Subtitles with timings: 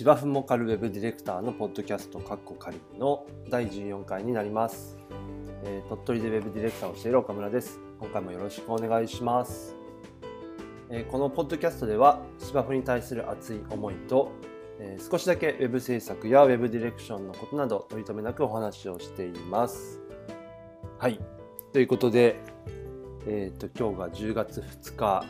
[0.00, 4.96] 芝生もかるウェブディレクターのポッドキャストカッコ仮の第14回になります、
[5.62, 7.78] えー鳥取でウェブディレクターをしている岡村です。
[7.98, 9.76] 今回もよろしくお願いします、
[10.88, 14.32] えーこのポッドキャストでは芝生に対する熱い思いと、
[14.78, 20.00] えー少しだけウェブ制作やウェブディレクションのことなど取り留めなくお話をしています。
[20.96, 21.20] はい。
[21.74, 22.40] ということで
[23.26, 25.26] えっ、と今日が10月2日。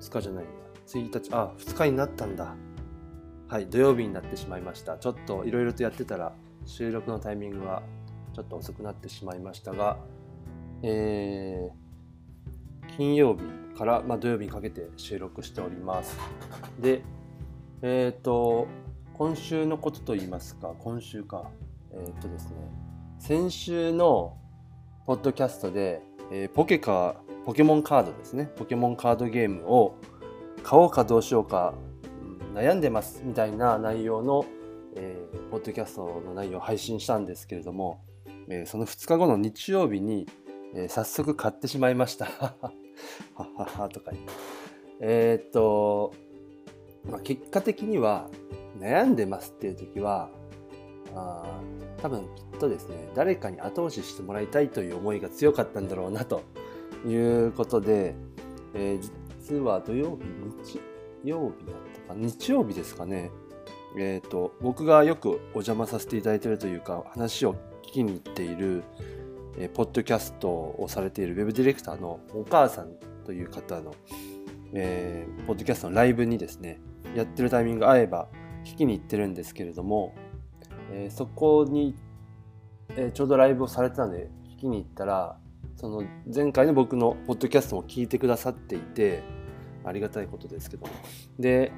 [0.00, 0.44] 2日じゃない
[0.86, 2.54] 1日あ2日になったんだ。
[3.48, 4.98] はい土曜日になってしまいました。
[4.98, 6.32] ちょっといろいろとやってたら
[6.64, 7.80] 収録のタイミングが
[8.34, 9.98] ちょっと遅くなってしまいましたが
[10.82, 13.42] えー金曜日
[13.78, 16.18] から、まあ、土曜日にかけて収録しております。
[16.80, 17.02] で
[17.82, 18.66] えっ、と
[19.14, 21.50] 今週のことといいますか今週か。
[21.92, 22.56] えっ、とですね
[23.20, 24.36] 先週の
[25.06, 28.50] ポッドキャストで、えーポケカポケモンカードですね。
[28.56, 29.94] ポケモンカードゲームを
[30.64, 31.74] 買おうかどうしようか
[32.56, 34.46] 悩んでますみたいな内容の、
[34.94, 38.00] えーポッドキャストの内容を配信したんですけれども、
[38.48, 40.26] えーその2日後の日曜日に、
[40.74, 42.24] えー早速買ってしまいました。
[42.24, 42.54] は
[43.34, 44.32] ははとか言って。
[45.00, 46.14] えーっと、
[47.10, 48.30] まあ、結果的には
[48.80, 50.30] 悩んでますっていう時は
[51.14, 51.44] あ
[51.98, 56.42] 多分きっとですね誰かに後押ししてもらいたいという思いが強かったんだろうなと
[57.06, 58.14] いうことで、
[58.72, 60.24] えー実は土曜日
[60.64, 60.80] 日
[61.22, 63.30] 曜日だった日曜日ですかね。
[63.98, 68.84] えー、と僕がよくお邪魔させていただいているというか話を聞きに行っている、
[69.56, 72.90] えーポッドキャストをされているウェブディレクターのお母さん
[73.24, 73.94] という方の、
[74.74, 76.78] えーポッドキャストのライブにですね
[77.14, 78.28] やってるタイミング合えば
[78.64, 80.14] 聞きに行ってるんですけれども、
[80.92, 81.96] えーそこに、
[82.90, 85.38] えーちょうどライブをされてたので聞きに行ったら
[85.76, 86.02] その
[86.34, 89.22] 前回の僕のポッドキャストも聞いてくださっていて
[89.84, 90.92] ありがたいことですけども。
[91.38, 91.70] で、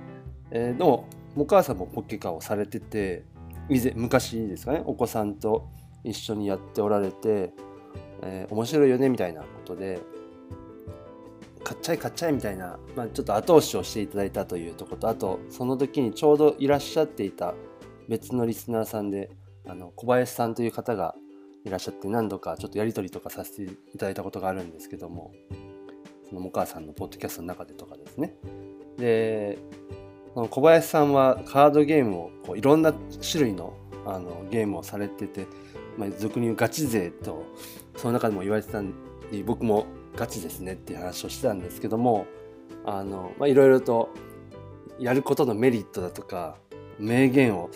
[0.53, 3.25] のお母さんもポケカをされてて
[3.69, 5.69] 以前昔ですかねお子さんと
[6.05, 7.53] 一緒にやっておられて、
[8.23, 10.01] えー面白いよねみたいなことで
[11.65, 17.55] 買っちゃい買っちゃいみたいな、まあ、ちょっと後押しをしていただいたというとことあとその時にちょうどいらっしゃっていた
[18.09, 19.31] 別のリスナーさんで
[19.67, 21.15] あの小林さんという方が
[21.65, 25.33] いらっしゃって何度かちょっとやり取りとかさせていただいたことがあるんですけども
[26.29, 28.35] そのお母さんのポッドキャストの中でとかですね。
[28.97, 29.59] で
[30.47, 33.75] 小林さんはカードゲームをこういろんな種類の
[34.07, 35.47] あのゲームをされてて、
[35.99, 37.45] まあ、俗に言うガチ勢と
[37.97, 38.93] その中でも言われてたん
[39.31, 42.27] で僕もガチですねっていう話をしてたんですけども
[42.87, 44.09] あの、まあ、いろいろと
[44.99, 46.57] やることのメリットだとか
[46.99, 47.71] 名言を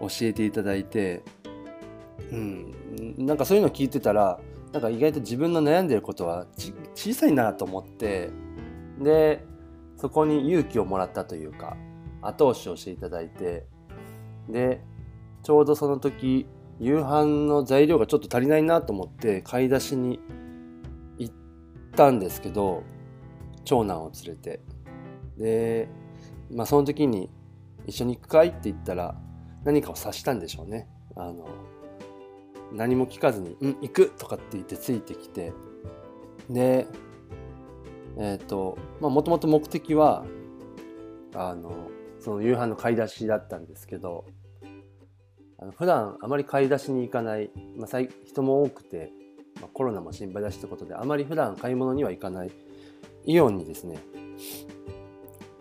[0.00, 1.22] 教えていただいて、
[2.30, 2.74] うん、
[3.18, 4.38] なんかそういうのを聞いてたら
[4.72, 6.46] なんか意外と自分の悩んでることは
[6.94, 8.30] 小さいなと思って
[9.00, 9.44] で
[9.96, 11.76] そこに勇気をもらったというか
[12.22, 13.66] 後押しをしていただいて
[14.48, 14.80] で
[15.42, 16.46] ちょうどその時
[16.80, 20.20] 夕飯の材料がちょっと足りないなと思って買い出しに
[21.18, 21.34] 行っ
[21.96, 22.82] たんですけど
[23.64, 24.60] 長男を連れて。
[25.36, 25.88] で、
[26.50, 27.30] まあ、その時に
[27.86, 28.48] 一緒に行くかい？
[28.48, 29.14] って言ったら
[29.64, 30.88] 何かを察したんでしょうね。
[31.16, 31.48] あの
[32.72, 35.52] 何も聞かずに「うん行く!」とかって言ってついてきて。
[36.48, 36.86] で
[38.16, 40.24] えっ、とまあもともと目的は
[41.34, 41.88] あの
[42.28, 44.26] その夕飯の買い出しだったんですけど
[45.58, 49.10] あの普段あまり買い出しに行かない、まあ、人も多くて、
[49.62, 52.50] まあ、コロナも心配だしってことであまり普段買い物には行かない
[53.24, 53.98] イオンにですね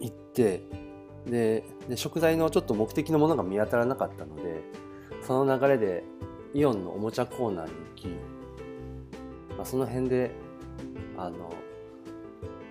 [0.02, 0.62] 行って
[1.26, 4.62] でで食材のちょっと目的のものが見当たらなかったので
[5.22, 6.04] その流れで
[6.54, 8.08] イオンのおもちゃコーナーに行き、
[9.56, 10.32] まあ、その辺で
[11.18, 11.50] あの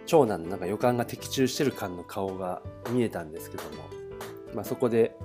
[0.06, 3.71] 長男のなんか予感が的中してる感の顔が見えたんですけども、
[4.55, 5.17] まあ、そこで、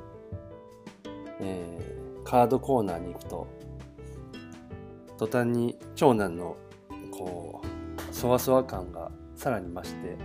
[1.39, 1.91] えー
[2.31, 3.47] カードコーナーに行くと
[5.17, 6.55] 途端に長男の
[7.11, 10.17] こうそわそわ感がさらに増して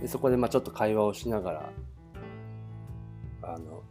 [0.00, 1.72] でそこでまあちょっと会話をしながら
[3.42, 3.82] あの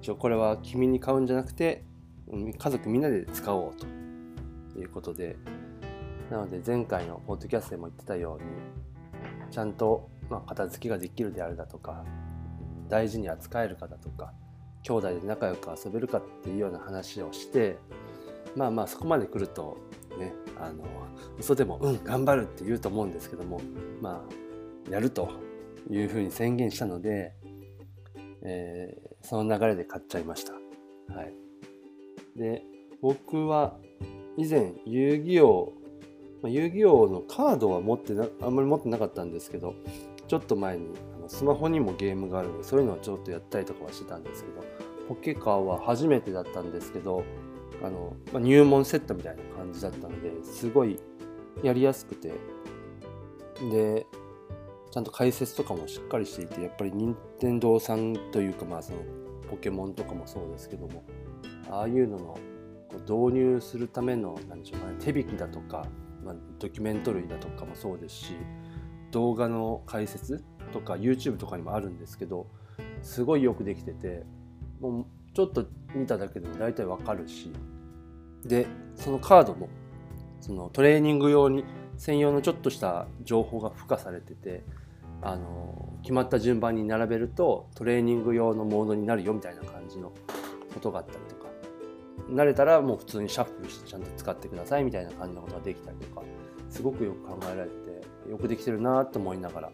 [0.00, 1.84] 一応これは君に買うんじゃなくて
[2.58, 5.36] 家族みんなで使おうということで
[6.30, 12.04] なので前回のポッドキャストでも言ってたようにちゃんと、まあ、片付けができるであるだとか
[12.88, 14.32] 大事に扱えるかだとか
[14.82, 17.78] 兄弟で仲良く遊べるかっていうような話をして
[18.56, 19.78] まあまあそこまで来ると
[20.18, 20.84] ねあの
[21.38, 23.60] 嘘でも「うん頑張る」って言うと思うんですけども
[24.00, 24.24] ま
[24.88, 25.30] あやると
[25.90, 27.34] いうふうに宣言したので、
[28.42, 30.52] えーその流れで買っちゃいました。
[30.52, 31.34] はい、
[32.36, 32.62] で
[33.00, 33.78] 僕は
[34.36, 35.72] 以前遊戯王
[36.44, 39.74] まあ遊戯王のカードは持ってなあんまり持ってなかったんですけど
[40.28, 44.62] ちょっと前にあのスマホにもゲームがあるのでそういうのをちょっとやったりとかはしてたんですけど
[45.08, 47.24] ポケカーは初めてだったんですけど
[47.82, 51.00] あの、まあ、入門セットみたいな感じだったのですごい
[51.62, 52.34] やりやすくて
[53.70, 54.06] で
[54.90, 58.98] ちゃんと解説とかもしっかりしていてやっぱり任天堂さんというかまあその
[59.50, 61.04] ポケモンとかもそうですけども
[61.70, 62.38] ああいうのの
[63.08, 65.86] 導入するための何でしょうかね手引きだとか、
[66.24, 68.36] まあ、ドキュメント類だとかもそうですし
[69.10, 70.42] 動画の解説
[70.72, 72.46] とか YouTube とかにもあるんですけど
[73.02, 74.24] すごいよくできてて
[74.80, 77.52] もうちょっと見ただけでも大体わかるし
[78.44, 78.66] で
[78.96, 79.68] そのカードも
[80.40, 81.64] そのトレーニング用に
[81.96, 84.62] 専用のちょっとした情報が付加されてて
[85.22, 90.12] あの決まった順番に並べるとトレーニング用のモードになるよみたいな感じの
[90.74, 91.33] ことがあったりと
[92.28, 96.22] 慣れたらもう普通にシャッフルしてちゃんと使ってくださいみたいな感じのことができたりとか
[96.70, 99.72] すごくよく考えられてよくできてるなと思いながら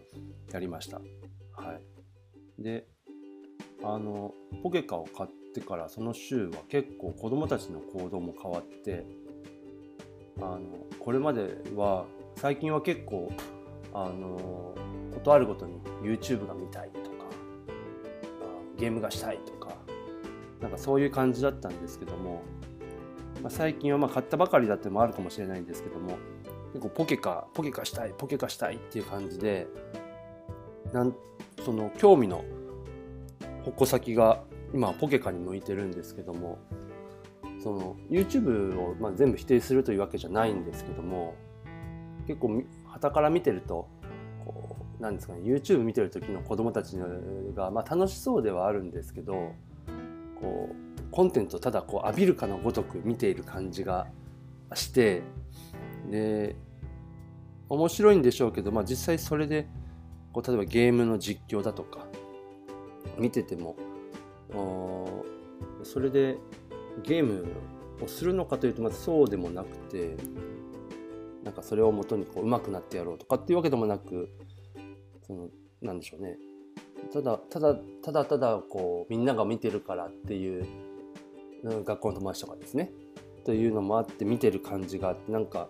[0.53, 1.01] やりました。
[1.53, 1.75] は
[2.59, 2.87] い、で
[3.83, 9.05] あのポケカを買ってからその週は結構子どもたちの行動も変わって
[10.39, 10.61] あの
[10.99, 12.07] これまでは
[12.37, 13.33] 最近は結構
[13.93, 14.75] あの
[15.15, 17.27] ことあるごとに YouTube が見たいとか
[18.77, 19.75] ゲームがしたいとか
[20.61, 22.43] なんかそういう感じだったんですけども、
[23.43, 26.19] まあ、最近はまあ買ったばかりだってもあるかもしれないんですけども
[26.73, 29.67] 結構ポケカポケカしたいポケカしたいっていう感じで
[30.93, 31.15] なん
[31.65, 32.45] その興味の
[33.65, 34.43] 矛先が
[34.73, 36.59] 今ポケカに向いてるんですけども
[37.63, 41.35] その YouTube をまあ全部否定するというわけじゃないんですけども
[42.27, 43.89] 結構旗から見てると
[44.45, 46.97] こうなんですかね YouTube 見てる時の子供たち
[47.55, 49.53] が、まあ、楽しそうではあるんですけど
[50.41, 54.07] こうコンテンツをただこう浴びるかのごとく見ている感じが
[54.75, 55.23] して
[56.11, 56.57] で
[57.69, 59.69] 面白いんでしょうけど、まあ、実際それで
[60.33, 62.07] こう例えばゲームの実況だとか
[63.19, 63.77] 見てても
[65.83, 66.37] それで
[67.03, 67.47] ゲーム
[68.03, 70.17] をするのかというとまずそうでもなくて
[71.45, 74.31] なんかそれをもとにこう上手くなってやろうとかっていうわけでもなく
[75.27, 75.49] その
[75.81, 76.37] なんでしょうね。
[77.13, 80.67] ただただただただこうみんなが見てるからっていう
[81.65, 82.93] 学校の友達とかですね。
[83.45, 85.69] というのもあって見てる感じがあってなんか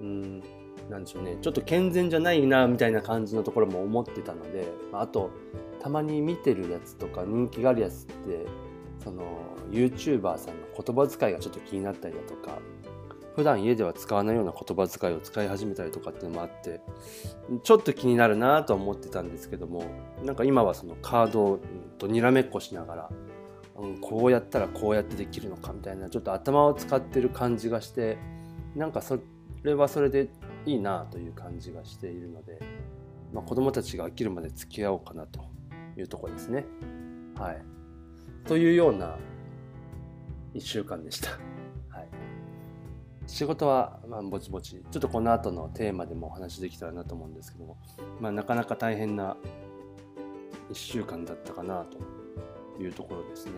[0.00, 0.42] うん
[0.88, 1.38] なんでしょうね。
[1.40, 5.30] ちょっと健全じゃないなみたいな感じのところも思ってたのであと
[5.80, 8.46] たまに見てるやつとか人気があるやつって
[9.02, 9.22] その
[9.70, 12.58] YouTuber さんの言葉遣いがちょっと気になったりだとか
[13.34, 16.80] 普段家では使わないような言葉遣いを使い始めたりとかっていうのもあって
[17.62, 19.84] ちょっと気になるなとは思ってたんですけども
[20.22, 21.58] なんか今はそのカード
[21.98, 23.10] とにらめっこしながら、
[23.76, 28.18] うん、こうやったらこうやってできるのかみたいなちょっと頭を使ってる感じがして
[28.76, 29.18] なんかそ
[29.62, 30.28] れはそれで
[30.66, 32.58] いいなという感じがしているので、
[33.32, 35.40] まあ、子供たちが飽きるまで付き合おうかなと
[35.96, 36.64] いうとこですね。
[37.38, 37.62] はい、
[38.46, 39.16] というような
[40.54, 41.51] 1週間でした。
[43.26, 47.76] 仕事はまあぼちぼちちょっとこの後のテーマでもお話できたらなと思うんですけども、
[48.20, 49.36] まあ、なかなか大変な
[50.70, 53.52] 1週間だったかなというところですね。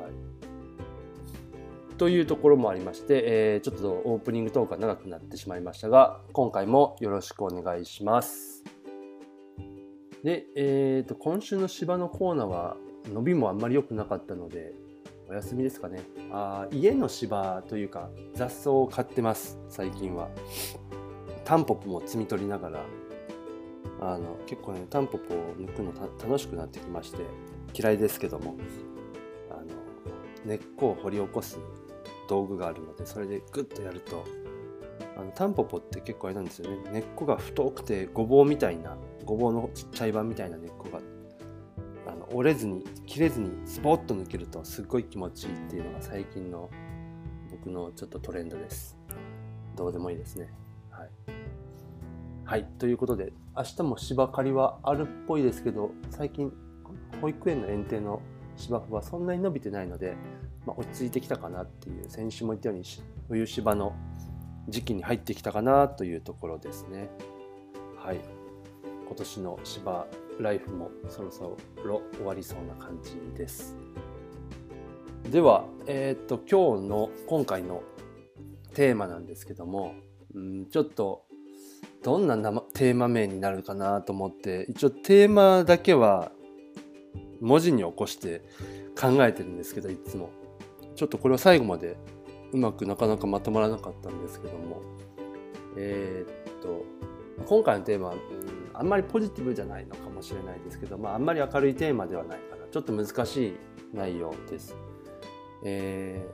[0.00, 8.64] はい、というところもありまして、えー、ちょっとオープニングトークが長くなってしまいましたが今回もよろしくお願いします。
[10.22, 12.76] で、えーと、今週の芝のコーナーは
[13.12, 14.72] 伸びもあんまり良くなかったので
[15.32, 16.02] お休みですかね。
[16.30, 19.58] あ家の芝というか雑草を買ってます。
[19.70, 20.28] 最近は。
[21.44, 22.84] タンポポも摘み取りながら。
[23.98, 27.22] あの結構ねタンポポを抜くの楽しくなってきまして。
[27.72, 28.56] 嫌いですけども。
[29.50, 29.64] あの
[30.44, 31.58] 根っこを掘り起こす
[32.28, 34.24] 道具があるのでそれでグッとやると。
[35.16, 36.76] あのタンポポって結構あれなんですよね。
[36.92, 41.11] 根っこが太くてごぼうみたいなごぼうのちっちゃい版みたいな根っこがあって
[42.32, 46.70] 折れずに切れずにスポッと抜けるとすっごい気持ちいいっていうのが最近の
[47.50, 48.96] 僕のちょっとトレンドです。
[49.76, 50.52] どうでもいいですね。
[50.90, 51.08] はい、
[52.44, 56.52] はい、ということで明日も芝刈りはあるっぽいですけど最近
[57.20, 58.22] 保育園の園庭の
[58.56, 60.16] 芝生はそんなに伸びてないので、
[60.66, 62.84] まあ、落ち着いてきたかなっていう先週も言ったように
[63.28, 63.94] 冬芝の
[64.68, 67.10] 時期に入ってきたかなというところですね。
[67.96, 68.20] はい。
[69.06, 70.06] 今年の芝
[70.38, 73.76] ライフもそろそろ終わりそうな感じです。
[75.30, 77.82] では、えっ、と今日の今回の
[78.74, 79.94] テーマなんですけども、
[80.34, 81.24] うん、ちょっと
[82.02, 82.36] どんな
[82.74, 86.32] テーマ名になるかなと思って一応テーマだけは
[87.40, 88.42] 文字に起こして
[88.98, 90.30] 考えてるんですけどいつも
[90.96, 91.96] ちょっとこれは最後まで
[92.52, 94.82] うまくなかなかまとまらなかったんですけども
[95.76, 96.84] えー、っと
[97.46, 98.14] 今回のテーマ、
[98.82, 103.56] あんまりポジティブじゃないのかもしれないですけど、まあ、あんまり明るいテーマではないからちょっと難しい
[103.94, 104.76] 内容です。
[105.62, 106.26] え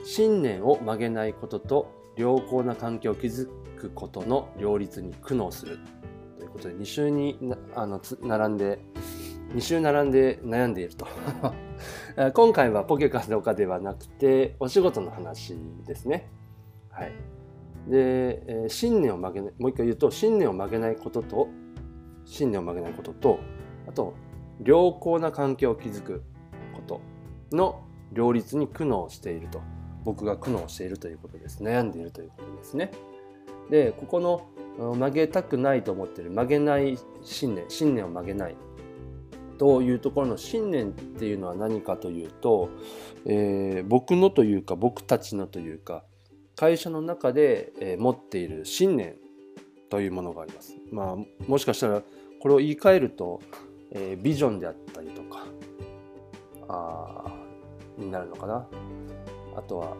[0.00, 5.78] ー、信念を曲げないことと良好な環境を築くことの両立に苦悩する
[6.38, 7.38] ということで2週に
[7.76, 8.80] あの並んで
[9.54, 11.06] 2週並んで悩んでいると
[12.34, 16.28] 今回はポケカどうかではなくてお仕事の話ですね。
[16.90, 17.12] はい、
[17.86, 21.48] で、えー、信念を曲げないもう一回言うと信念を曲げないことと
[22.24, 23.38] 信念を曲げないことと
[23.86, 24.14] あと
[24.64, 26.22] 良好な関係を築く
[26.74, 27.00] こと
[27.56, 27.82] の
[28.12, 29.60] 両立に苦悩していると。
[30.08, 31.62] 僕が苦悩しているということです。
[31.62, 32.90] 悩んでいるということですね。
[33.70, 38.56] でここの曲げたくないと思ってる曲げない信念信念を曲げない。
[39.58, 42.70] というところの信念っていうのは何かというと、
[43.26, 46.04] えー、僕のというか僕たちのというか
[46.58, 49.14] 会社の中で、え、持っている信念
[49.88, 50.74] というものがあります。
[50.90, 52.02] まあもしかしたら
[52.40, 53.40] これを言い換えると、
[53.92, 55.46] えー、ビジョンであったりとか
[56.68, 57.32] あ
[57.96, 58.66] になるのかな。
[59.56, 59.96] あとは、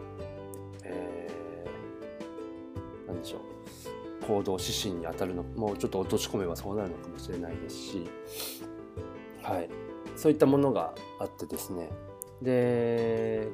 [0.83, 8.09] えー、何でしょう行動指針に当たるのもうちょっと落とし込めばそうなるのかもしれないですし
[9.41, 9.69] はい、
[10.15, 11.89] そういったものがあってですね
[12.41, 13.47] で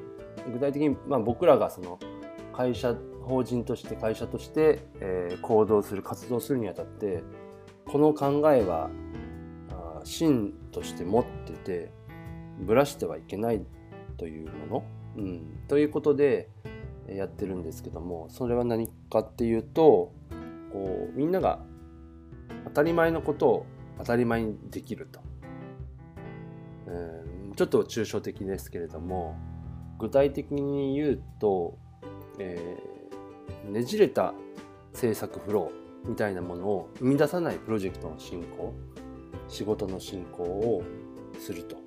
[0.51, 1.97] 具体的に、まあ、僕らがその
[2.55, 7.23] 会社法人として会社として、え、行動する活動するにあたって
[7.85, 8.89] この考えは
[9.69, 11.91] あ真として持ってて
[12.59, 13.61] ぶらしてはいけない
[14.17, 14.83] というもの、
[15.17, 16.49] うん、ということで
[17.09, 20.13] やってるんですけどもそれは何かっていうと
[20.71, 21.59] こうみんなが
[22.65, 23.65] 当たり前のことを
[23.97, 25.21] 当たり前にできると。
[26.87, 27.53] うん。
[27.55, 29.37] ちょっと抽象的ですけれども
[29.97, 31.77] 具体的に言うと、
[32.39, 34.33] えー、ねじれた
[34.93, 38.73] 制作フローみたいなものを生み出さないプロジェクトの進行
[39.47, 40.83] 仕事の進行を
[41.39, 41.77] すると、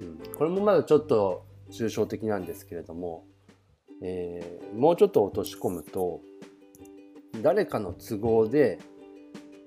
[0.00, 3.24] うん、これもまだちょっと抽象的なんですけれども、
[4.02, 6.20] えー、もうちょっと落とし込むと
[7.42, 8.78] 誰かの都合で、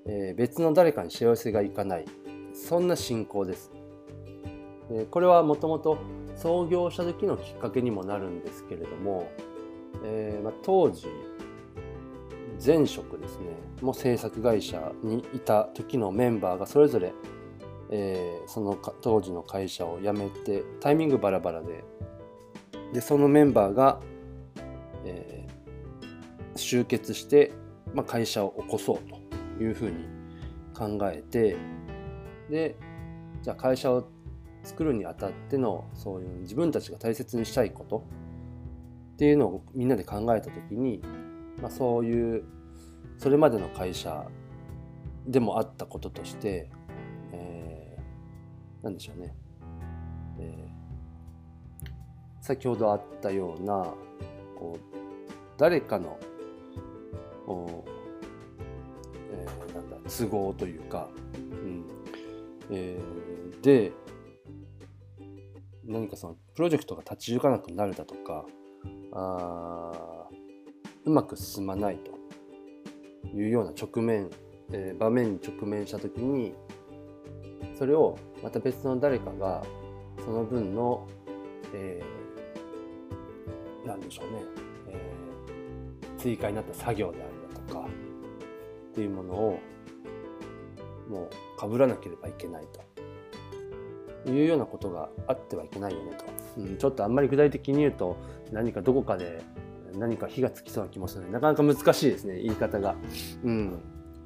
[0.06, 2.04] えー、別の誰かに幸せがいかない。
[2.52, 3.70] そんな進行です。
[5.10, 5.98] これはもともと
[6.34, 9.30] 創業した時のきっかけにもなるんですけれども、
[10.04, 11.06] えーまあ、当時
[12.64, 13.46] 前職ですね。
[13.80, 17.12] も制作会社にいた時のメンバーがそれぞれ、
[17.90, 21.84] えー、その当時の会社を辞めてタイミングバラバラで。
[22.92, 24.00] でそのメンバーが、
[25.04, 27.52] えー、集結して、
[27.94, 28.98] まあ、会社を起こそう
[29.58, 30.08] というふうに
[30.74, 31.56] 考えて
[32.50, 32.76] で
[33.42, 34.08] じゃあ会社を
[34.62, 38.04] 作るにあたってのそういう自分たちが大切にしたいこと
[39.20, 41.02] っていうのをみんなで考えた時に、
[41.60, 42.42] まあ、そういう
[43.18, 44.26] それまでの会社
[45.26, 46.70] でもあったこととして、
[47.34, 48.02] えー、
[48.82, 49.34] 何でしょうね、
[50.38, 51.88] えー、
[52.40, 53.92] 先ほどあったような
[54.58, 54.84] こう
[55.58, 56.18] 誰かの
[57.46, 57.84] お、
[59.34, 61.84] えー、なんだ都合というか、うん。
[62.70, 63.92] えー、で
[65.84, 68.46] 何かそのプロジェクトが立ち行かなくなるだとか
[69.12, 70.28] あ
[71.04, 72.20] うまく進まないと。
[73.34, 74.28] いうような直面、
[74.72, 76.54] えー、場面に直面した時に
[77.78, 79.62] それをまた別の誰かが
[80.24, 81.06] その分の、
[81.74, 84.42] えー、何でしょうね、
[84.88, 87.88] えー、追加になった作業であるだとか
[88.90, 89.60] っていうものを
[91.08, 92.80] もうかぶらなければいけないと。
[94.26, 96.26] いうようなことがあってはいけないよねと、
[96.56, 98.16] うん、ちょっとあんまり具体的に言うと
[98.52, 99.42] 何かどこかで
[99.94, 102.94] 何か火がつきそうな気もするのでなかなか難しいですね言い方が。
[103.44, 103.78] うん。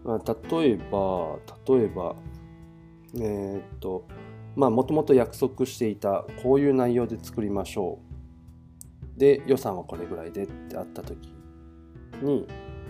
[0.04, 2.14] まあ、例えば例えば
[3.16, 4.06] えー、っと
[4.54, 7.98] まあもともと約束していたこういう内容で作りましょ
[9.16, 9.18] う。
[9.18, 11.32] で予算はこれぐらいでってあった時
[12.20, 12.46] に、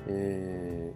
[0.08, 0.92] え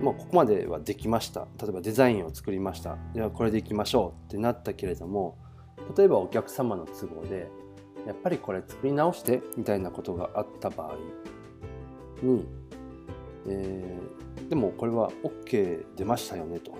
[0.00, 1.48] ーまあ、ここまではできました。
[1.60, 2.96] 例えばデザインを作りました。
[3.14, 5.38] ではこれでいきましょうってなったけれども
[5.96, 7.48] 例えばお客様の都合で
[8.06, 10.96] やっぱりこれ作り直してみたいなことがあった場合
[12.22, 12.46] に、
[13.48, 16.72] えー、でもこれは OK 出ましたよねと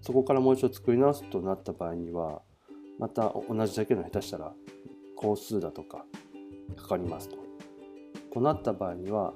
[0.00, 2.42] そこからもう一度作り直すとなった場合には
[2.98, 4.52] また同じだけの下手したら
[5.16, 6.04] 工数だとか
[6.76, 7.36] かかりますと。
[8.32, 9.34] となった場合には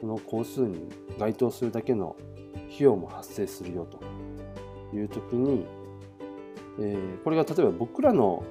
[0.00, 2.16] その工数に該当するだけの
[2.66, 3.98] 費用も発生するよと
[4.96, 5.66] いう時に、
[6.78, 8.44] えー、これが例えば僕らの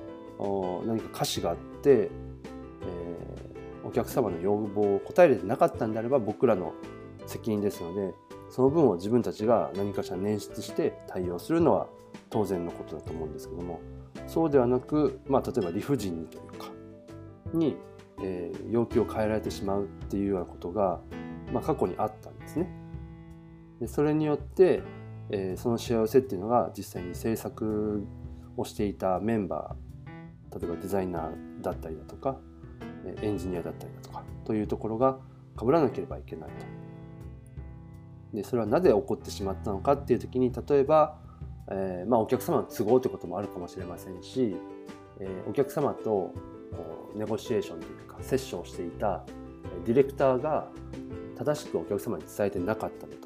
[0.86, 6.74] 何か歌詞があって、えー、お客様の要望を答えれてなかったんであれば僕らの
[7.26, 8.14] 責任ですので
[8.50, 11.88] その分を自分たちが何かしら捻出して対応するのは
[12.30, 13.82] 当然のことだと思うんですけども
[14.28, 16.68] そうではなく、まあ、例えば理不尽にというか
[17.54, 17.78] に、
[18.22, 21.00] えー、要求を変えられてしまうっていうようなことが、
[21.52, 22.70] まあ、過去にあったんですね。
[23.80, 24.82] でそれによって、
[25.30, 28.06] えー、その幸せっていうのが実際に制作
[28.58, 32.38] をしていたメンバー例えばデザイナーだったりだとか
[33.22, 35.18] エンジニアだったりだとかというところが
[35.60, 36.56] 被らなければいけないと。
[38.34, 41.18] でそれはなぜ起こってしまったのかっていう時に例えば、
[41.70, 44.58] えー、まあ、お客様の都合ということもあるかもしれませんし、
[45.20, 46.34] えー、お客様と
[47.16, 49.24] ネゴシエーションというかセッションをしていた
[49.86, 50.68] ディレクターが
[51.38, 53.25] 正しくお客様に伝えてなかっただと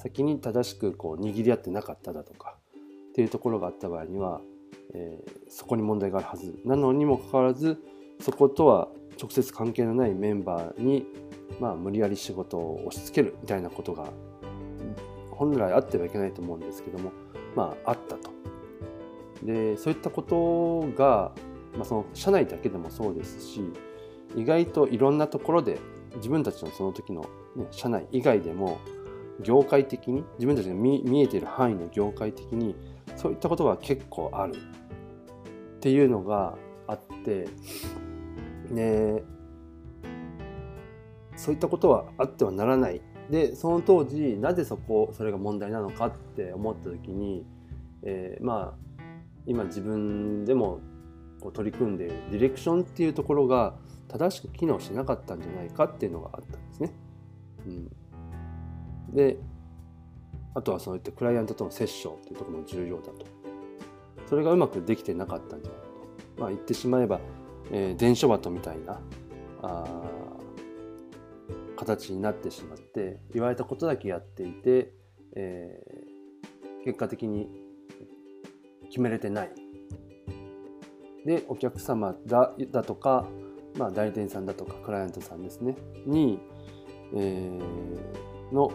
[0.00, 2.56] 先に正しくこう握り合ってなかっただとか
[3.10, 4.40] っていうところがあった場合には、
[4.94, 7.82] えー、そこに問題があるはずなのにもかかわらず
[8.20, 8.88] そことは
[9.20, 11.06] 直接関係のないメンバーに、
[11.60, 14.08] まあ、無理やり仕事を押し付けるみたいなことが
[15.30, 17.12] 本来あってはいけないと思うんですけども、
[17.54, 18.30] まあ、あったと。
[19.42, 21.32] でそういったことが、
[21.74, 23.62] まあ、その社内だけでもそうですし
[24.36, 25.78] 意外といろんなところで
[26.16, 27.22] 自分たちのその時の、
[27.56, 28.78] ね、社内以外でも
[29.42, 32.74] 業界的に自分たちが見えている範囲の業界的に
[33.16, 34.56] そういったことが結構あるっ
[35.80, 36.56] ていうのが
[36.86, 37.48] あって
[38.70, 39.22] で
[41.36, 47.46] そういったことはあってはならないでその当時なぜそこそれが問題なのかって思った時に、
[48.02, 49.02] えー、まあ
[49.46, 50.80] 今自分でも
[51.40, 53.74] こう取り組んでいるディレクションっていうところが
[54.08, 56.92] 正しく機能しなかったんじゃないかっていうのがあったんですね。
[57.66, 57.92] うん、
[59.12, 59.38] で
[60.54, 63.26] あとはそういったクライアントとのセッションっていうところも重要だと。
[64.26, 65.86] それがうまくできてなかったんじゃないか
[66.36, 66.40] と。
[66.40, 67.20] まあ言ってしまえば
[67.70, 69.00] えー、伝書鳩みたいな
[69.62, 69.84] あ
[71.76, 74.92] 形になってしまって言われたことだけやっていて、
[75.34, 77.48] えー、結果的に
[78.88, 79.50] 決めれてない。
[81.24, 83.26] でお客様だだとか、
[83.76, 86.40] まあ、代理店さんだとかクライアントさんですねに、
[87.14, 88.72] えー、の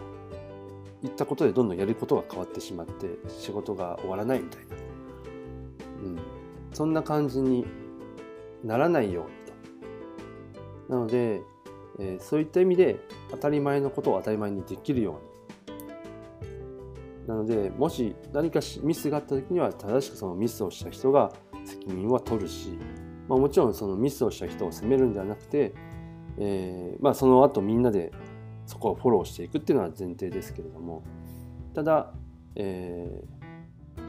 [1.02, 4.66] 言ったことでどんどんやることが変わってしまって仕事が終わらないみたいな、
[6.02, 6.18] うん、
[6.72, 7.66] そんな感じに
[8.64, 9.30] ならないように
[10.88, 10.94] と。
[10.94, 11.42] なので、
[11.98, 15.26] えー、そういった意味で当たり前のことを当たり前にできるように。
[17.26, 21.32] なので、もし何かミスがあった時には正しくそのミスをした人が
[21.64, 22.78] 責任は取るし、
[23.28, 25.74] まあ、もちろんそのミスをした人を責めるんではなくて、
[26.38, 28.12] えー、まあ、その後みんなで
[28.66, 31.02] そこをフォローしていくっていうのは前提ですけれども
[31.74, 32.12] ただ、
[32.54, 34.00] えー、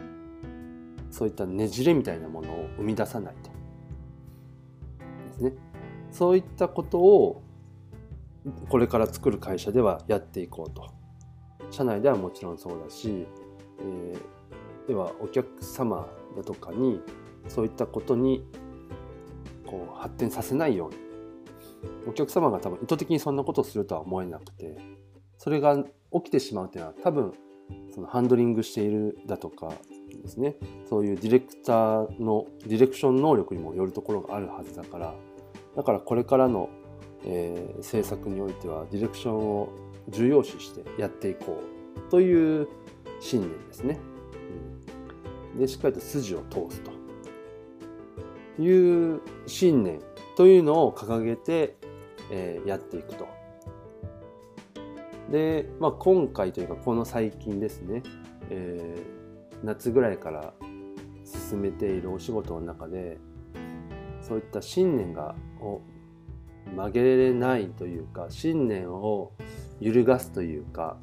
[1.11, 3.49] そういったねじれみたいなものを生み出さないと
[5.27, 5.53] ですね。
[6.11, 7.43] そういったことを
[8.69, 10.97] これから作る会社ではやっていこうと。
[11.69, 13.27] 社内ではもちろんそうだし、
[13.81, 17.01] えー、ではお客様だとかに
[17.47, 18.45] そういったことに
[19.65, 21.06] こう発展させないように
[22.07, 24.77] お客様が多分意図的にそんなことをするとは思えなくて
[25.37, 27.33] それが起きてしまうっていうのは多分
[27.93, 29.73] そのハンドリングしているだとか
[30.21, 30.55] ですね。
[30.89, 35.13] そういうディレクターのディレクション能力にもよるところがあるはずだから
[35.75, 36.69] だからこれからの、
[37.25, 39.69] えー、政策においてはディレクションを
[40.09, 41.61] 重要視してやっていこ
[41.97, 42.67] うという
[43.19, 43.99] 信念ですね。
[45.57, 46.91] でしっかりと筋を通すと
[48.61, 49.99] いう信念。
[50.37, 51.75] というのを掲げて、
[52.29, 53.27] えー、やっていくと。
[55.31, 58.03] で、まあ、今回というかこの最近ですね、
[58.51, 60.53] えー、夏ぐらいから
[61.25, 63.17] 進めているお仕事の中で
[64.21, 65.81] そういった信念がを
[66.75, 69.31] 曲げれないというか信念を
[69.79, 70.97] 揺るがすというか、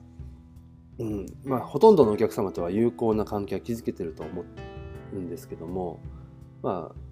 [0.99, 4.45] うんまあ、ほとんどのお客様とは有効な関係は築けてると思
[5.13, 6.01] うんですけども
[6.63, 7.04] まあ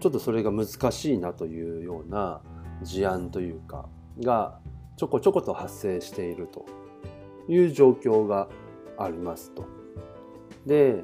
[0.00, 2.40] ちょっとそれが難しいなというような
[2.82, 3.88] 事案というか
[4.20, 4.60] が
[4.96, 6.66] ちょこちょこと発生していると
[7.48, 8.48] いう状況が
[8.98, 9.64] ありますと。
[10.66, 11.02] で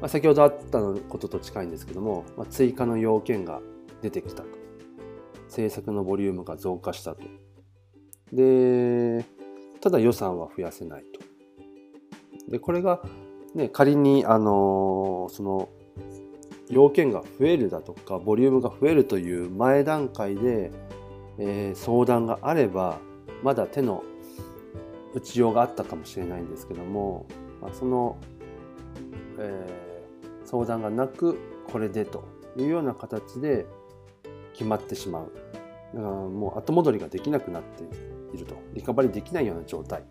[0.00, 3.60] まあ、先ほどあったことと近いんですけども、まあ、追加の要件が
[4.00, 4.48] 出てきたと。
[5.48, 7.22] 制作のボリュームが増加したと。
[8.32, 9.24] で、
[9.80, 11.20] ただ予算は増やせないと。
[12.50, 13.02] で、これが、
[13.54, 15.68] ね、仮に、あのその、
[16.72, 20.72] 要件が増えるだとか、ボリュームが増えるという前段階で、
[21.38, 22.98] えー、相談があれば、
[23.42, 24.02] まだ手の
[25.14, 27.26] 打ちようがあったかもしれないんですけども、
[27.60, 28.16] まあ、その、
[29.38, 29.92] えー
[30.52, 31.38] 相談がなく
[31.70, 32.24] これでと
[32.58, 33.64] いうような形で
[34.52, 35.32] 決まってしまう。
[35.94, 37.84] だからもう後戻りができなくなって
[38.36, 38.54] いると。
[38.74, 40.04] リカバリーできないような状態。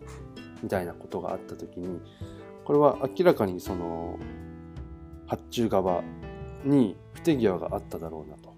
[0.60, 2.00] みたいなことがあった時に
[2.64, 4.16] これは明らかにその
[5.26, 6.02] 発注側
[6.64, 8.52] に不手際があっただろうなと。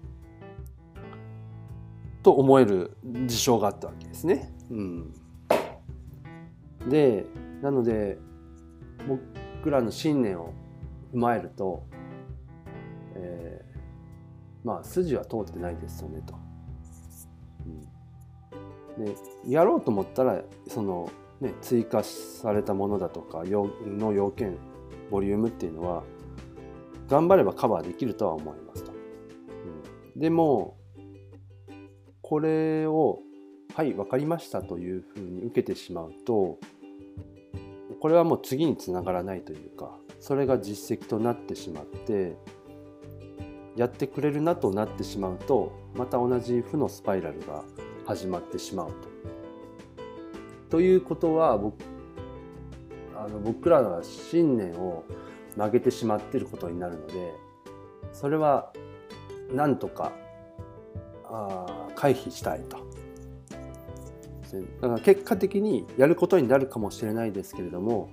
[2.25, 4.51] と思える事象があったわけですね。
[4.71, 5.13] うん、
[6.89, 7.25] で
[7.61, 8.17] なので
[9.07, 10.51] 僕らの信念を
[11.13, 11.83] 踏まえると、
[13.13, 16.33] えー、まあ筋は通ってないですよねと。
[18.97, 19.15] うん、で
[19.47, 24.57] やろうと思ったらその、ね、追加されたものだとかの要件
[25.11, 26.03] ボリュームっていうのは
[27.07, 28.91] 頑張ればカバーできるとは思いますと。
[28.91, 30.77] うん、でも
[32.21, 33.19] これを
[33.75, 36.59] はい分かりましたというふうに受けてしまうと
[37.99, 42.37] これはもう次につながらないというかそれが実績となってしまって
[43.75, 47.63] やってくれるなとなってしまうとまた同じ負のスパイラルが
[48.05, 49.15] 始まってしまうと。
[50.69, 51.75] ということは僕
[53.15, 55.03] あの僕らが信念を
[55.55, 57.33] 曲げてしまっていることになるので
[58.13, 58.71] それは
[59.53, 60.11] なんとか
[61.25, 62.77] あ回避したいと。
[64.81, 68.09] だから結果的にやることになるかもしれないですけれども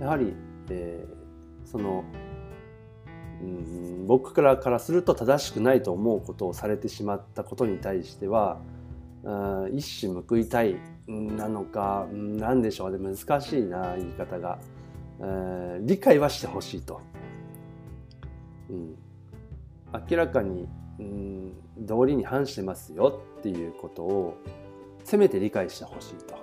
[0.00, 0.34] やはり、
[0.68, 2.04] えー、その
[3.40, 8.58] うん僕からからすると正しくないと思うことをされてしまったことに対しては
[9.72, 14.58] 一矢報いたいなのか何でしょうね難しいな言い方が、
[15.20, 17.00] えー、理解はしてほしいと、
[18.70, 18.96] うん、
[20.10, 24.36] 明らかにうん道理に反してますよっていうことを
[25.04, 26.34] せめて理解してほしいと、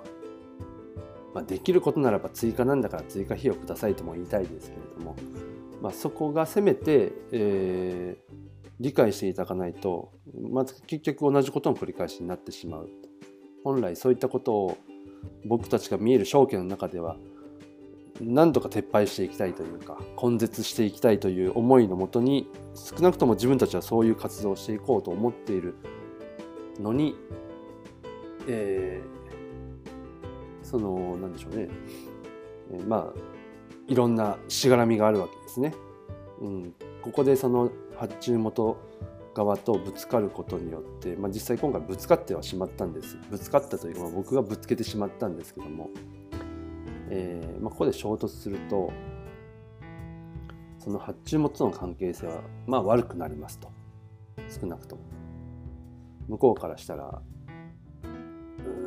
[1.34, 5.16] まあ、できることならば追加なんだから追加費用くださいとも言いたいですけれども。
[5.84, 8.34] まあ、そこがせめて、えー、
[8.80, 10.12] 理解していただかないと
[10.50, 12.88] まず結局同じことの繰り返しになってしまう
[13.64, 14.78] 本来そういったことを
[15.44, 17.18] 僕たちが見える証券の中では
[18.20, 25.74] 何とか撤廃していきたいというか根絶していきたいという思いのもとに少なくとも自分たちはそういう活動をしていこうと思っている
[26.80, 27.16] のに、
[28.48, 31.68] えー、その何でしょうね、
[32.72, 33.34] えー、まあ
[33.88, 35.74] いろんなしがらみがあるわけですね。
[36.40, 38.76] うん、ここでその発注元
[39.34, 43.18] 側とぶつかることによって、まあ、実際今回ぶつかってはしまったんです。
[43.30, 45.90] ぶつかったというか、僕がぶつけてしまったんですけども、
[47.16, 48.92] えーまあ、ここで衝突すると
[50.80, 53.70] その発注元との関係性はまあ悪くなりますと。
[54.48, 55.02] 少なくとも。
[56.28, 57.22] 向こうからしたら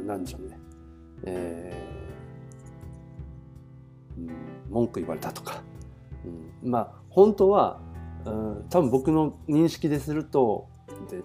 [0.05, 0.57] 何でしょうね、
[1.23, 4.29] えーうん、
[4.69, 5.61] 文句言われたとか、
[6.63, 7.79] うん、まあ本当は、
[8.25, 10.67] うん、多分僕の認識ですると
[11.11, 11.21] で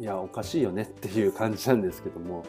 [0.00, 2.44] いやおかしいよねっていう感じなんですけども。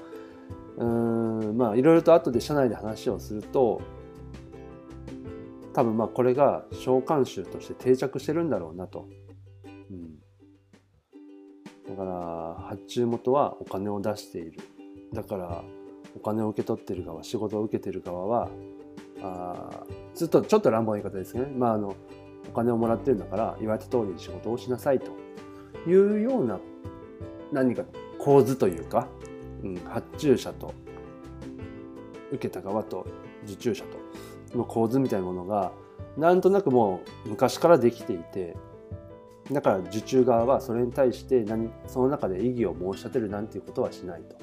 [0.77, 3.81] うんまあいろいろと後で社内で話をすると
[5.73, 9.07] 多分まあこれが召喚集として定着してるんだろうなと。
[9.89, 10.19] うん、
[11.89, 14.59] だから発注元はお金を出している。
[15.13, 15.63] だから
[16.15, 18.49] お金を受け取ってる側仕事を受けてる側は
[19.21, 19.83] あ
[20.15, 21.95] ずっとちょっと乱暴な言い方ですね、まあ、あの
[22.49, 25.11] お金をもらってるんだから言われた通りに仕事をしなさいと
[25.89, 26.59] いうような
[27.51, 27.83] 何か
[28.19, 29.07] 構図というか、
[29.63, 30.73] うん、発注者と
[32.31, 33.05] 受けた側と
[33.45, 33.83] 受注者
[34.51, 35.71] との構図みたいなものが
[36.17, 38.55] なんとなくもう昔からできていて
[39.51, 44.35] だから受注側はそれに対して何その中で異議を申し立てるなんていうことはしないと。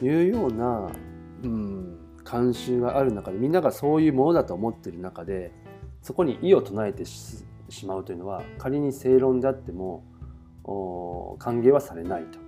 [0.00, 0.92] いうような、
[1.42, 5.52] うん、慣習がある中でみんながそういうものだと思ってる中で
[6.02, 7.44] そこに異を唱えてし
[7.84, 10.04] まうというのは仮に正論であっても
[11.40, 12.38] 歓迎はされないと。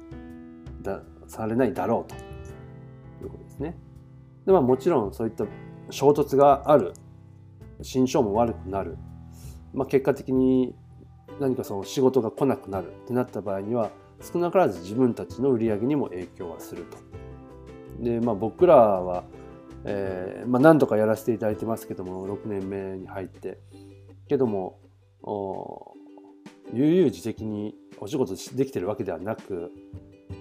[0.82, 2.14] だされないだろうと
[3.24, 3.76] いうことですね。
[4.46, 5.44] でまあもちろんそういった
[5.90, 6.92] 衝突がある
[7.82, 8.96] 心象も悪くなる、
[9.72, 10.74] まあ、結果的に
[11.40, 13.90] 何かその仕事が来なくなるってなった場合には
[14.20, 16.98] 少なからず自分たちの売り上げにも影響はすると。
[18.02, 19.24] でまあ僕らは
[19.84, 23.58] えー、まあ、何度かやらせていただいてますけども6年目に入って
[24.28, 24.78] けども
[26.72, 29.70] 悠々自適にお仕事できてるわけではなく、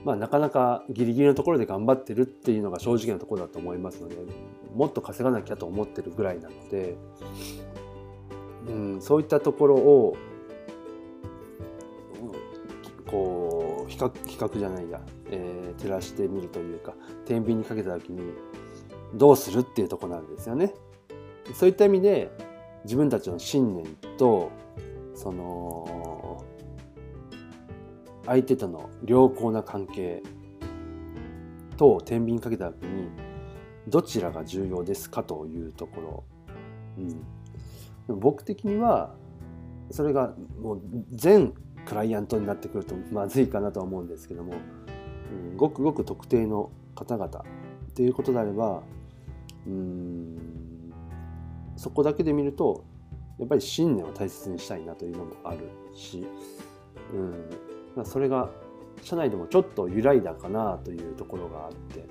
[0.05, 4.15] まあ、なかなかギリギリのところで頑張ってるっていうのが正直なところだと思いますので
[4.73, 6.95] もっと稼がなきゃと思ってるぐらいなので、
[8.67, 10.17] うん、そういったところを
[13.07, 16.93] こう比較比較じゃないや、えー、照らしてみるというか
[17.25, 18.33] 天秤にかけた時に
[19.15, 20.73] どうするっていうとこなんですよね。
[21.55, 22.29] そういった意味で
[22.83, 23.85] 自分たちの信念
[24.17, 24.51] と
[25.15, 26.08] その
[28.29, 30.21] 相手との良好な関係
[31.77, 33.09] と天秤かけた時に
[33.87, 36.23] どちらが重要ですかというところ、
[38.07, 39.15] うん、僕的には
[39.89, 44.53] それがもう全クライアントになってくるとまずいかなとは思うんですけども、
[45.51, 48.83] うん、ごくごく特定の方々っていうことであれば
[49.65, 50.37] うん
[51.75, 52.85] そこだけで見ると
[53.39, 56.27] やっぱり信念を大切にしたいなというのもあるし、
[57.11, 57.68] うん、
[58.05, 58.49] それが
[59.01, 62.05] 社内でもちょっと揺らいだかなというところがあって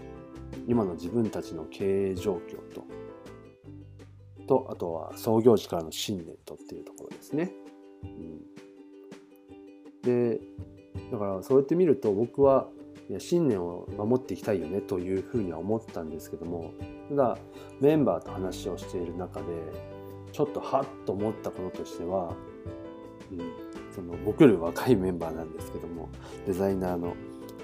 [0.67, 2.85] 今の自分たちの経営状況と。
[4.47, 7.53] とあとは創業時からの信念とっていうところですね。
[8.03, 8.41] うん、
[10.03, 10.41] で
[11.13, 12.69] だからそうやって見ると僕は
[13.09, 16.73] いや信念を守っていきたいよねというふうには思ったんですけども
[17.11, 17.39] ただ
[17.81, 19.47] メンバーと話をしている中で
[20.33, 22.35] ちょっとハッと思ったこととしては、
[23.33, 23.68] うん、
[23.99, 26.09] その僕より若いメンバーなんですけども
[26.47, 27.17] デザイナーの、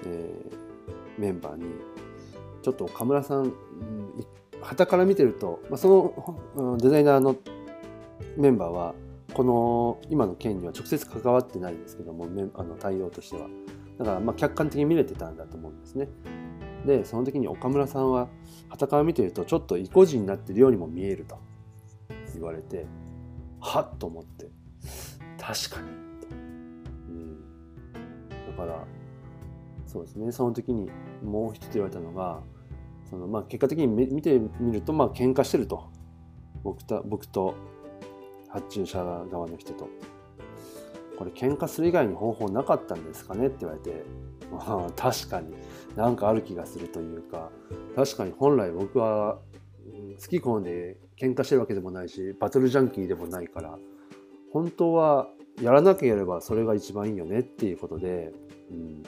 [0.05, 1.63] えー、メンバーに
[2.61, 3.53] ちょっと岡村さん
[4.61, 6.13] 旗から見てると、まあ、そ
[6.57, 7.37] のデザイナーの
[8.35, 8.95] メンバーは
[9.33, 13.47] この今の件には直接関わってないんですけどもあの対応としては。
[13.97, 16.09] だからまあ客観的に見れてたんだと思うんですね。
[16.85, 18.27] でその時に岡村さんは
[18.67, 21.37] 旗から見てるとちょっと意固地になってるようにも見えると
[22.33, 22.85] 言われて
[23.61, 24.49] はっと思って。
[25.39, 26.04] 確かに、
[28.55, 28.83] から
[29.85, 30.31] そうですね。
[30.31, 30.89] その時に
[31.23, 32.41] もう一つ言われたのが
[33.09, 35.89] そのまあ結果的に見てみるとまあ喧嘩してると。
[36.63, 37.55] 僕と僕と
[38.49, 39.87] 発注者側の人と。
[41.17, 44.03] これ喧嘩する以外に方法なかったんですかねって言われて
[44.51, 45.53] まあ確かに。
[45.95, 47.51] なんかある気がするというか
[47.95, 49.39] 確かに本来僕は
[50.21, 53.79] 好き好んで喧嘩してるわけでもないしバトルジャンキーでもないから
[54.51, 55.29] 本当は
[55.61, 58.33] やらなければそれが一番いいよねっていうことで、
[58.71, 59.03] うん、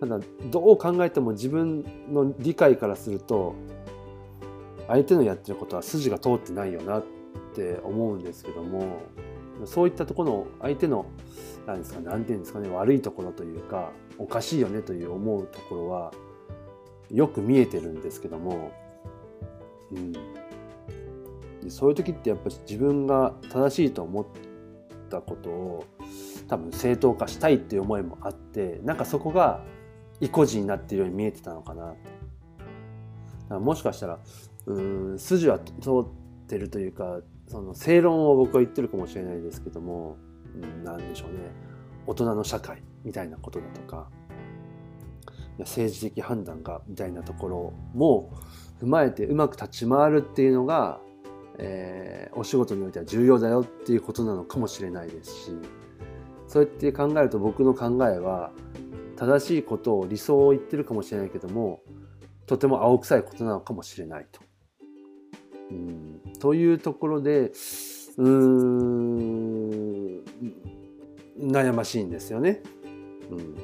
[0.00, 3.54] ただどう考えても自分の理解からすると
[4.88, 7.04] 相手のやってることは筋が通ってないよなっ
[7.54, 9.00] て思うんですけども
[9.64, 11.06] そういったところの相手の
[11.66, 16.12] 何ですか何て言うんですかね悪いところというかおかしいよねという思うところは
[17.10, 18.72] よく見えてるんですけども、
[19.92, 20.18] うん、で
[21.70, 24.26] そういう時ってやっぱり自分が正しいと思っ
[25.10, 25.84] たことを
[26.48, 29.62] 多分正当化したいっていう思いもあってなんかそこが
[30.20, 31.94] 意固地になっているように見えてたのかな
[33.48, 33.60] と。
[33.60, 34.18] もしかしたら
[34.66, 34.80] う
[35.14, 36.06] ん筋は通っ
[36.48, 40.16] てるというかその正論を僕は言ってるかもしれないですけども
[40.84, 41.38] 何でしょうね
[42.06, 44.08] 大人の社会みたいなことだとか
[45.58, 48.32] 政治的判断がみたいなところも
[48.82, 51.00] 踏まえてうまく立ち回るっていうのが、
[51.58, 55.50] えー、お仕事においては重要だよっていうことなのかもしれないですし
[56.56, 58.50] そうやって考えると僕の考えは
[59.16, 61.82] 正しいことを理想を言ってるかもしれないけども
[62.46, 64.40] とても青臭いことなのかもしれないと。
[65.70, 70.24] うんというところでうーん
[71.38, 72.62] 悩ましいんですよね。
[73.30, 73.54] うん、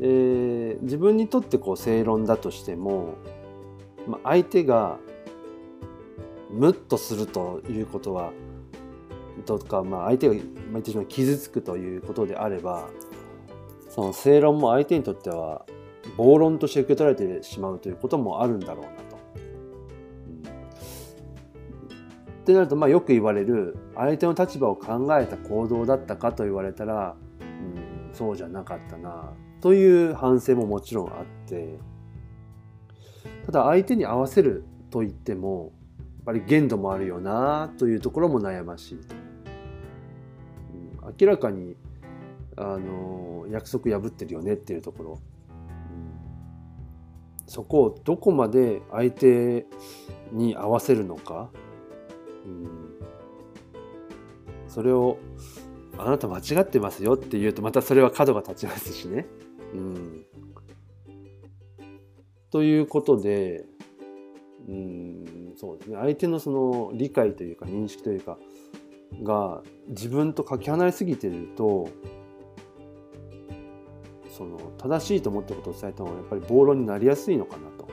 [0.00, 3.14] で自分にとってこう正論だとしても、
[4.08, 4.98] まあ、相手が
[6.50, 8.32] ムッとするということは
[9.46, 12.88] とか、まあ、相手が言ってしまう傷つくということであれば
[13.88, 15.64] その正論も相手にとっては
[16.16, 19.18] 暴論として受け取られてしまうということもあるんだろうなと。
[21.90, 31.78] うん、ってなるとまあよく言われる相手の立場を考えた行動だったかと言われたら、うん、そうじゃなかったなという反省ももちろんあって
[33.46, 39.25] ただ相手に合わせると言ってもやっぱり限度もあるよなというところも悩ましいと。
[41.18, 41.76] 明らかに
[42.56, 45.20] あの約束破ってるよねっていうところ、
[47.40, 49.66] うん、そこをどこまで相手
[50.32, 51.50] に合わせるのか、
[52.44, 52.68] うん、
[54.68, 55.18] それを
[55.98, 59.26] あなた間違ってますよって言うとまたそれは角が立ちますしね。
[59.72, 60.26] うん、
[62.50, 63.64] ということで、
[64.68, 65.96] うん、そうですね。
[65.96, 68.38] 相手のその理解というか認識というか
[69.22, 71.88] が自分とかけ離れすぎてると
[74.28, 77.86] その正しいと思ったことを伝えた方がやっぱり暴論になりやすいのかなと。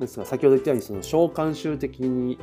[0.00, 2.38] ですが先ほど言ったようにその召喚集的に、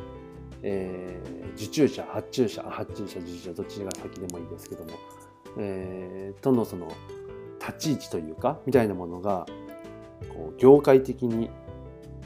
[0.62, 4.92] えー、受注者発注者発注者受注者どっちが先でもいいですけども、
[5.58, 6.92] えー、とのその
[7.60, 9.46] 立ち位置というかみたいなものが
[10.30, 11.50] こう業界的に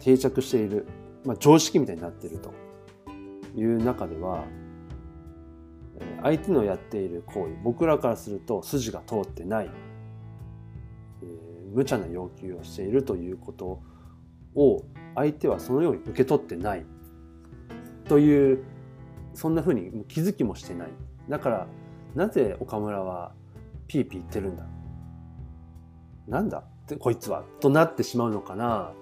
[0.02, 0.88] 定着している、
[1.24, 2.52] まあ、常識みたいになっていると
[3.56, 4.46] いう中では
[6.22, 9.70] 相手のやっている行為僕らからすると筋が通ってない、
[11.22, 13.82] えー、無茶な要求をしているということ
[14.56, 14.84] を
[15.16, 16.86] 相手はそのように受け取ってない
[18.08, 18.64] という
[19.34, 20.90] そんな風に気づきもしてない。
[21.30, 21.68] だから
[22.16, 23.34] なぜ岡村は
[23.88, 24.66] ピーピー言ってるんだ？
[26.28, 26.64] なんだ
[27.00, 28.94] こいつはとなってしまうのかな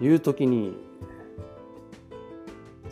[0.00, 0.76] という時に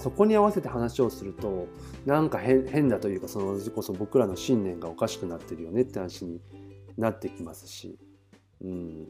[0.05, 1.67] そこに合わせて話をすると
[2.05, 6.43] なんか変だというかそのこそ僕らの信念がおかしくなってるよねって話に
[6.99, 7.99] なってきますし。
[8.63, 9.09] うん、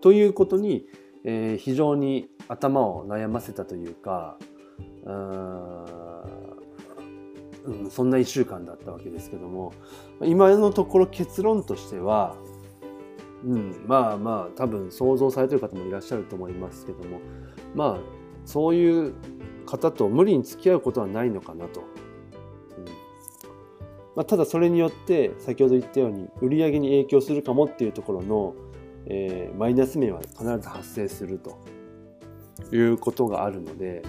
[0.00, 0.86] ということに、
[1.24, 4.36] えー、非常に頭を悩ませたというか
[7.64, 9.72] うん、そんな1週間だったわけですけども
[10.22, 12.34] 今のところ結論としては、
[13.44, 17.20] うん、まあまあ多分想像されてる方もいらっしゃると思いますけども
[17.76, 18.15] まあ
[18.46, 19.14] そういう
[19.66, 21.80] 方と無理に付き合うことはないのかなと。
[21.80, 21.86] うん
[24.14, 28.54] まあ、ただそれによって先ほど言ったように売り上げに影響するかもっていうところの、
[29.06, 31.58] えー、マイナス面は必ず発生すると
[32.74, 34.02] いうことがあるので、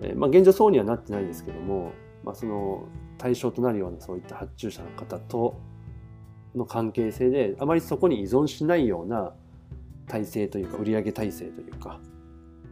[0.00, 1.92] えー、まあ、現状そうにはなってないですけども、
[2.22, 2.86] まあ、その
[3.18, 5.60] 対象となるようなそういった発注者の方と
[6.54, 9.34] の関係性であまりそこに依存しないような
[10.06, 12.00] 体制というか売上体制というか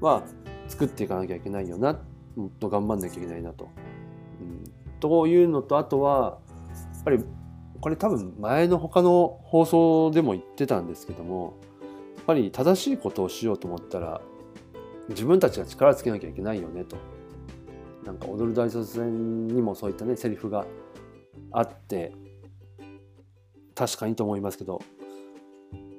[0.01, 0.23] は
[0.69, 2.01] 作っていかなきゃいけないよな
[2.37, 3.69] もっと頑張んなきゃいけないなと。
[4.41, 4.65] うん、
[5.01, 6.39] というのとあとは
[6.95, 7.25] やっぱり
[7.81, 11.59] これ多分前の他の放送でも言ってたんですけども
[12.17, 14.21] やっぱり正しいことをしようと思ったら
[15.09, 16.97] 自分たちが力つけなきゃいけないよねと。
[18.05, 20.67] なんか踊る大卒戦にもそういったねセリフが
[21.53, 22.13] あって
[23.75, 24.83] 確かにと思いますけど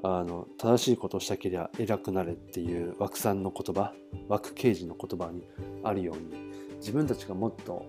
[0.06, 3.94] あの正しいことをしたければ偉くなれっていう枠さんの言葉
[4.28, 5.48] 枠刑事の言葉に
[5.82, 7.86] あるように自分たちがもっと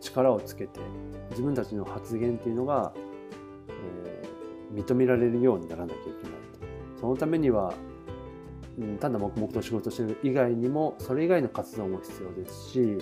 [0.00, 0.80] 力をつけて
[1.30, 2.92] 自分たちの発言っていうのが、
[3.68, 6.16] えー、認められるようにならなきゃいけない
[6.96, 7.00] と。
[7.00, 7.72] そのためには、
[8.78, 12.98] うん、ただ黙々と仕事してる以外にもそれ以外の活動も必要ですし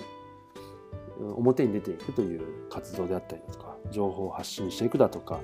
[1.19, 5.39] 表に出ていくという活動であったりだとか情報を発信していくだとか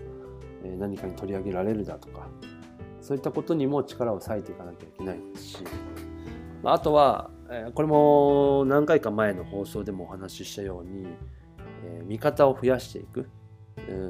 [0.76, 2.28] 何かに取り上げられるだとか
[3.02, 5.58] そういったことにも力を割いていかなきゃいけないですし
[6.64, 7.30] あとは
[7.74, 11.08] これも何回か前の放送でもお話ししたように
[12.06, 13.30] 見方を増やしていく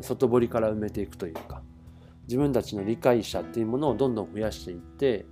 [0.02, 1.62] 外堀から埋めていくというか
[2.28, 5.26] 自分たちの理解者っていうものをどんどん増やしていって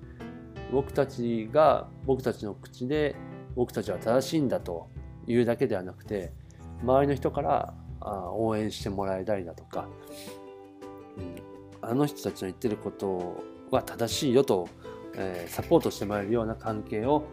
[0.71, 3.15] 僕たちが僕たちの口で
[3.55, 4.89] 僕たちは正しいんだと
[5.27, 6.33] いうだけではなくて
[6.83, 7.73] 周りの人から
[8.33, 9.87] 応援してもらえたりだとか
[11.81, 14.67] あの人たちの言ってることは正しいよと、
[15.15, 17.25] え、サポートしてもらえるような関係を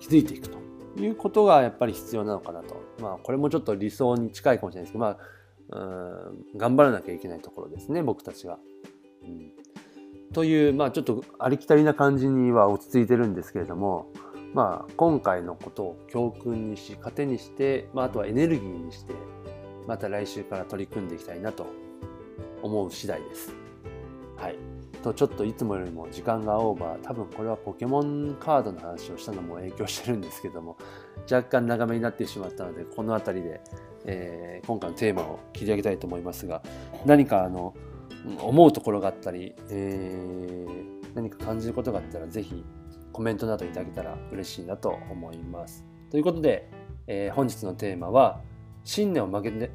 [0.00, 0.58] 築いていくと
[1.00, 2.82] いうことがやっぱり必要なのかなと。
[3.00, 5.18] まあこれもちょっと理想に近いかもしれないですけど、ま
[5.70, 8.58] あ、うん頑張らなきゃいけないところですね、僕たちが。
[9.22, 9.52] うん、
[10.32, 14.10] という、まあちょっとありきたりな感じには落ち着いてるんですけれども、
[14.54, 19.14] まあ今回のことを教訓にし、糧にして、まああとはエネルギーにして、
[19.86, 21.66] また来週から取り組んでいきたいなと
[22.62, 23.54] 思う次第です。
[24.36, 24.56] はい。
[25.02, 30.76] とちょっといつもよりも時間がオーバー多分これはポケモンカードの話をしたのも影響してるんですけども
[31.30, 33.60] 若干長めになってしまったのでこの辺りで、
[34.06, 36.62] えー、今回のテーマを切り上げたいと思いますが
[37.06, 37.74] 何かあの
[38.40, 42.64] 思うところがあったり、えー、何か感じることがあったら是非
[43.12, 45.84] コメントなどいただけたら嬉しいなと思います。
[46.10, 46.68] ということで、
[47.06, 48.40] えー、本日のテーマは
[48.88, 49.70] 「信念を曲げて、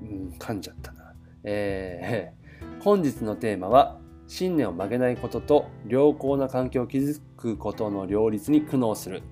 [0.00, 0.97] うん、噛んじゃったな。
[1.44, 9.22] えー、本日のテーマは信念を曲げないことと良好な環境を築くことの両立に苦悩する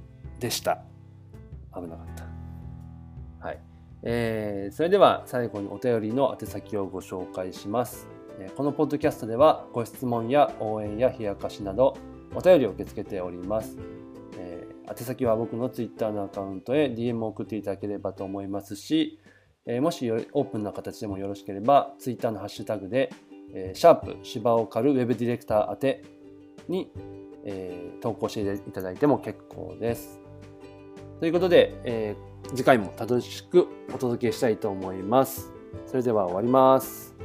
[0.41, 0.83] でした。
[1.75, 2.07] 危なかっ
[3.41, 3.47] た。
[3.47, 3.61] はい。
[4.03, 8.09] えー、それでは最後にお便りの宛先をご紹介します。
[8.57, 11.97] このポッドキャストではご質問や応援や冷やかしなど
[12.35, 13.77] お便りを受け付けております。
[14.39, 19.19] えー、宛先は僕の Twitter のアカウントへ DM を送っていただければと思いますし、
[19.67, 23.13] え、もしオープンな形でもよろしければ Twitter のハッシュタグで
[23.53, 26.05] え、シャープ芝を刈るウェブディレクター宛て
[26.69, 26.91] に、
[27.45, 30.21] え、投稿していただいても結構です。
[31.21, 32.17] ということで、え、
[32.51, 35.53] 次回も楽しくお届けしたいと思います。
[35.87, 37.16] それでは終わります。